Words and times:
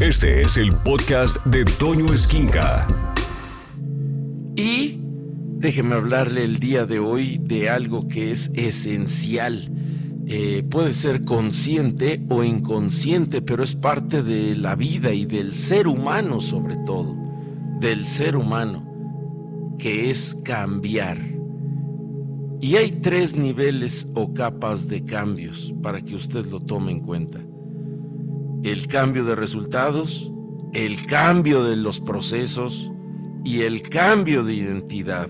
Este 0.00 0.42
es 0.42 0.56
el 0.56 0.76
podcast 0.76 1.44
de 1.44 1.64
Toño 1.64 2.12
Esquinca. 2.12 2.86
Y 4.54 5.00
déjeme 5.56 5.96
hablarle 5.96 6.44
el 6.44 6.60
día 6.60 6.86
de 6.86 7.00
hoy 7.00 7.38
de 7.42 7.68
algo 7.68 8.06
que 8.06 8.30
es 8.30 8.48
esencial. 8.54 9.72
Eh, 10.28 10.62
puede 10.70 10.92
ser 10.92 11.24
consciente 11.24 12.24
o 12.28 12.44
inconsciente, 12.44 13.42
pero 13.42 13.64
es 13.64 13.74
parte 13.74 14.22
de 14.22 14.54
la 14.54 14.76
vida 14.76 15.12
y 15.12 15.26
del 15.26 15.56
ser 15.56 15.88
humano 15.88 16.40
sobre 16.40 16.76
todo, 16.86 17.16
del 17.80 18.06
ser 18.06 18.36
humano, 18.36 19.74
que 19.80 20.10
es 20.10 20.36
cambiar. 20.44 21.18
Y 22.60 22.76
hay 22.76 22.92
tres 22.92 23.36
niveles 23.36 24.06
o 24.14 24.32
capas 24.32 24.86
de 24.86 25.04
cambios 25.04 25.74
para 25.82 26.00
que 26.02 26.14
usted 26.14 26.46
lo 26.46 26.60
tome 26.60 26.92
en 26.92 27.00
cuenta 27.00 27.47
el 28.62 28.86
cambio 28.86 29.24
de 29.24 29.34
resultados, 29.34 30.30
el 30.72 31.06
cambio 31.06 31.64
de 31.64 31.76
los 31.76 32.00
procesos 32.00 32.90
y 33.44 33.62
el 33.62 33.82
cambio 33.82 34.44
de 34.44 34.54
identidad. 34.54 35.28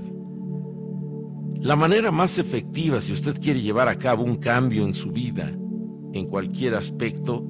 La 1.60 1.76
manera 1.76 2.10
más 2.10 2.38
efectiva 2.38 3.00
si 3.00 3.12
usted 3.12 3.40
quiere 3.40 3.60
llevar 3.60 3.88
a 3.88 3.98
cabo 3.98 4.24
un 4.24 4.36
cambio 4.36 4.84
en 4.84 4.94
su 4.94 5.10
vida, 5.10 5.50
en 6.12 6.26
cualquier 6.26 6.74
aspecto, 6.74 7.44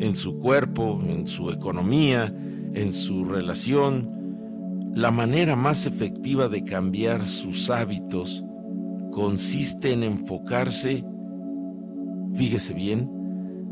en 0.00 0.16
su 0.16 0.38
cuerpo, 0.38 1.00
en 1.06 1.26
su 1.26 1.50
economía, 1.50 2.34
en 2.74 2.92
su 2.92 3.24
relación, 3.24 4.10
la 4.94 5.10
manera 5.10 5.56
más 5.56 5.86
efectiva 5.86 6.48
de 6.48 6.64
cambiar 6.64 7.26
sus 7.26 7.70
hábitos 7.70 8.44
consiste 9.12 9.92
en 9.92 10.02
enfocarse, 10.02 11.04
fíjese 12.34 12.74
bien, 12.74 13.08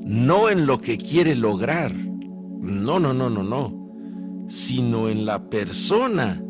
no 0.05 0.51
en 0.51 0.67
lo 0.67 0.81
que 0.81 0.99
quiere 0.99 1.35
lograr, 1.35 1.93
no, 1.95 2.99
no, 2.99 3.13
no, 3.13 3.31
no, 3.31 3.43
no, 3.43 4.47
sino 4.49 5.09
en 5.09 5.25
la 5.25 5.49
persona 5.49 6.43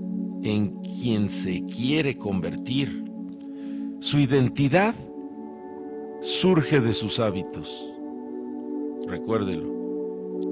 en 0.42 0.80
quien 0.82 1.28
se 1.28 1.64
quiere 1.66 2.16
convertir. 2.16 3.04
Su 4.00 4.18
identidad 4.18 4.94
surge 6.20 6.80
de 6.80 6.92
sus 6.92 7.20
hábitos. 7.20 7.88
Recuérdelo, 9.06 9.70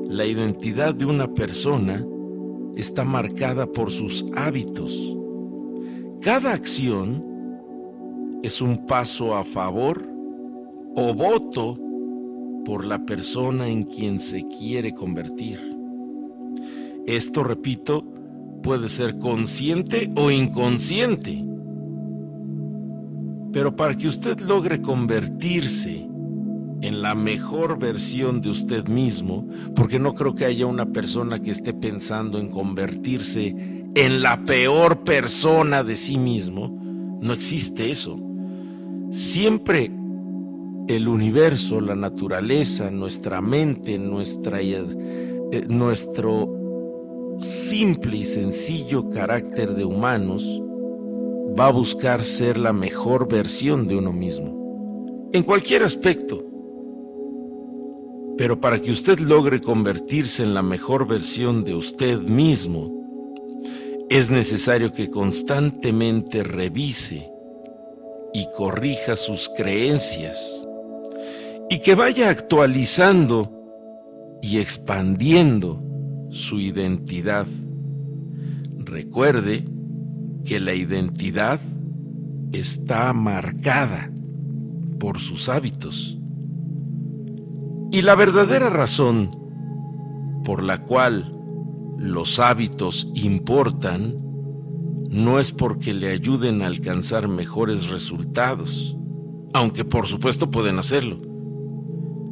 la 0.08 0.26
identidad 0.26 0.94
de 0.94 1.06
una 1.06 1.32
persona 1.34 2.04
está 2.76 3.04
marcada 3.04 3.66
por 3.66 3.90
sus 3.90 4.24
hábitos. 4.36 4.92
Cada 6.20 6.52
acción 6.52 7.20
es 8.42 8.60
un 8.60 8.86
paso 8.86 9.34
a 9.34 9.44
favor 9.44 10.06
o 10.96 11.14
voto 11.14 11.78
por 12.64 12.84
la 12.84 13.05
persona 13.05 13.69
en 13.69 13.84
quien 13.84 14.20
se 14.20 14.47
quiere 14.47 14.94
convertir. 14.94 15.61
Esto, 17.06 17.42
repito, 17.42 18.05
puede 18.62 18.89
ser 18.89 19.19
consciente 19.19 20.11
o 20.16 20.30
inconsciente. 20.30 21.44
Pero 23.53 23.75
para 23.75 23.97
que 23.97 24.08
usted 24.08 24.38
logre 24.41 24.81
convertirse 24.81 26.06
en 26.83 27.03
la 27.03 27.14
mejor 27.14 27.78
versión 27.78 28.41
de 28.41 28.50
usted 28.50 28.86
mismo, 28.86 29.47
porque 29.75 29.98
no 29.98 30.14
creo 30.14 30.34
que 30.34 30.44
haya 30.44 30.66
una 30.66 30.86
persona 30.86 31.41
que 31.41 31.50
esté 31.50 31.75
pensando 31.75 32.38
en 32.38 32.48
convertirse 32.48 33.55
en 33.94 34.22
la 34.22 34.44
peor 34.44 35.03
persona 35.03 35.83
de 35.83 35.97
sí 35.97 36.16
mismo, 36.16 36.69
no 37.20 37.33
existe 37.33 37.91
eso. 37.91 38.19
Siempre 39.11 39.91
el 40.96 41.06
universo, 41.06 41.80
la 41.80 41.94
naturaleza, 41.94 42.91
nuestra 42.91 43.41
mente, 43.41 43.96
nuestra, 43.96 44.60
eh, 44.60 44.84
nuestro 45.69 47.36
simple 47.38 48.19
y 48.19 48.24
sencillo 48.24 49.08
carácter 49.08 49.74
de 49.74 49.84
humanos 49.84 50.44
va 51.58 51.69
a 51.69 51.72
buscar 51.72 52.24
ser 52.24 52.58
la 52.58 52.72
mejor 52.72 53.28
versión 53.28 53.87
de 53.87 53.97
uno 53.97 54.12
mismo, 54.12 55.31
en 55.32 55.44
cualquier 55.44 55.84
aspecto. 55.84 56.44
Pero 58.37 58.60
para 58.60 58.81
que 58.81 58.91
usted 58.91 59.20
logre 59.20 59.60
convertirse 59.60 60.43
en 60.43 60.54
la 60.54 60.62
mejor 60.62 61.06
versión 61.06 61.62
de 61.62 61.75
usted 61.75 62.19
mismo, 62.19 62.91
es 64.09 64.28
necesario 64.28 64.93
que 64.93 65.09
constantemente 65.09 66.43
revise 66.43 67.31
y 68.32 68.47
corrija 68.56 69.14
sus 69.14 69.48
creencias 69.56 70.59
y 71.72 71.78
que 71.78 71.94
vaya 71.94 72.31
actualizando 72.31 73.48
y 74.42 74.58
expandiendo 74.58 75.81
su 76.31 76.58
identidad. 76.58 77.47
Recuerde 78.78 79.64
que 80.44 80.58
la 80.58 80.75
identidad 80.75 81.60
está 82.50 83.12
marcada 83.12 84.10
por 84.98 85.20
sus 85.20 85.48
hábitos. 85.48 86.19
Y 87.92 88.02
la 88.02 88.16
verdadera 88.16 88.69
razón 88.69 89.31
por 90.44 90.64
la 90.64 90.82
cual 90.82 91.32
los 91.98 92.41
hábitos 92.41 93.08
importan 93.14 94.16
no 95.08 95.38
es 95.38 95.52
porque 95.52 95.94
le 95.94 96.10
ayuden 96.10 96.62
a 96.62 96.66
alcanzar 96.66 97.28
mejores 97.28 97.88
resultados, 97.88 98.97
aunque 99.52 99.84
por 99.84 100.08
supuesto 100.08 100.50
pueden 100.50 100.81
hacerlo 100.81 101.29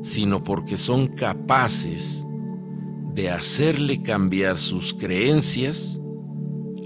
sino 0.09 0.43
porque 0.43 0.79
son 0.79 1.07
capaces 1.09 2.25
de 3.15 3.31
hacerle 3.31 4.03
cambiar 4.03 4.59
sus 4.59 4.95
creencias 4.95 6.01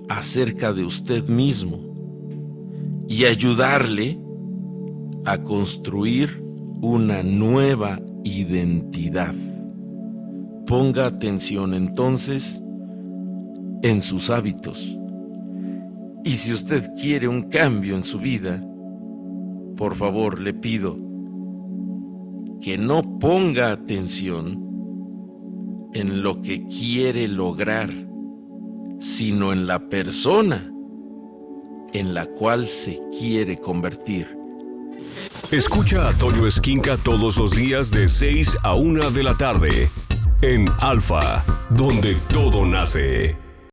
acerca 0.08 0.72
de 0.72 0.84
usted 0.84 1.28
mismo 1.28 1.78
y 3.08 3.24
ayudarle 3.24 4.18
a 5.24 5.38
construir 5.38 6.42
una 6.80 7.22
nueva 7.22 8.00
identidad. 8.24 9.34
Ponga 10.66 11.06
atención 11.06 11.74
entonces 11.74 12.60
en 13.82 14.02
sus 14.02 14.30
hábitos. 14.30 14.98
Y 16.24 16.36
si 16.36 16.52
usted 16.52 16.90
quiere 17.00 17.28
un 17.28 17.42
cambio 17.42 17.94
en 17.94 18.04
su 18.04 18.18
vida, 18.18 18.64
por 19.76 19.94
favor 19.94 20.40
le 20.40 20.54
pido 20.54 21.11
que 22.62 22.78
no 22.78 23.18
ponga 23.18 23.72
atención 23.72 25.90
en 25.92 26.22
lo 26.22 26.40
que 26.40 26.64
quiere 26.66 27.28
lograr, 27.28 27.90
sino 29.00 29.52
en 29.52 29.66
la 29.66 29.88
persona 29.88 30.68
en 31.92 32.14
la 32.14 32.26
cual 32.26 32.66
se 32.66 33.00
quiere 33.18 33.58
convertir. 33.58 34.34
Escucha 35.50 36.08
a 36.08 36.12
Toño 36.14 36.46
Esquinca 36.46 36.96
todos 36.96 37.36
los 37.36 37.54
días 37.54 37.90
de 37.90 38.08
6 38.08 38.58
a 38.62 38.74
1 38.74 39.10
de 39.10 39.22
la 39.22 39.34
tarde 39.34 39.90
en 40.40 40.66
Alfa, 40.78 41.44
donde 41.68 42.16
todo 42.32 42.64
nace. 42.64 43.36